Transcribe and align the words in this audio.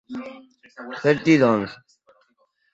certidões 1.03 1.69